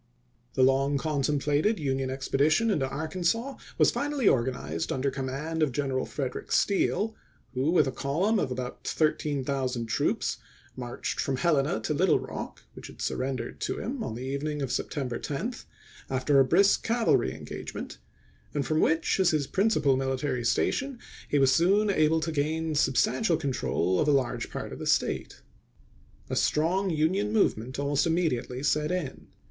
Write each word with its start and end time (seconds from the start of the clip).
The 0.55 0.63
long 0.63 0.97
contemplated 0.97 1.77
Union 1.79 2.09
expedition 2.09 2.71
into 2.71 2.89
Arkansas 2.89 3.57
was 3.77 3.91
finally 3.91 4.27
organized 4.27 4.91
under 4.91 5.11
command 5.11 5.61
of 5.61 5.71
General 5.71 6.07
Frederick 6.07 6.51
Steele, 6.51 7.15
who 7.53 7.69
with 7.69 7.85
a 7.85 7.91
column 7.91 8.39
of 8.39 8.49
about 8.49 8.83
13,000 8.87 9.85
troops 9.85 10.37
marched 10.75 11.19
from 11.19 11.37
Helena 11.37 11.79
to 11.81 11.93
Little 11.93 12.17
Rock, 12.17 12.63
which 12.73 12.89
was 12.89 13.03
surrendered 13.03 13.59
to 13.61 13.77
him 13.77 14.03
on 14.03 14.15
the 14.15 14.23
evening 14.23 14.63
of 14.63 14.71
September 14.71 15.19
10, 15.19 15.53
after 16.09 16.39
a 16.39 16.45
brisk 16.45 16.81
cavalry 16.83 17.35
engagement, 17.35 17.99
and 18.55 18.65
from 18.65 18.79
which, 18.79 19.19
as 19.19 19.29
his 19.29 19.45
principal 19.45 19.97
military 19.97 20.43
station, 20.43 20.97
he 21.29 21.37
was 21.37 21.53
soon 21.53 21.91
able 21.91 22.19
to 22.21 22.31
gain 22.31 22.73
sub 22.73 22.95
stantial 22.95 23.39
control 23.39 23.99
of 23.99 24.07
a 24.07 24.11
large 24.11 24.49
part 24.49 24.73
of 24.73 24.79
the 24.79 24.87
State. 24.87 25.43
A 26.27 26.35
strong 26.35 26.89
Union 26.89 27.31
movement 27.31 27.77
almost 27.77 28.07
immediately 28.07 28.63
set 28.63 28.91
in. 28.91 29.27